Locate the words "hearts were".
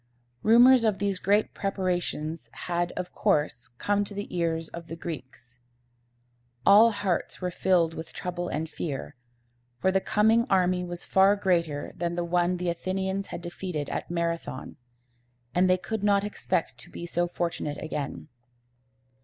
6.89-7.51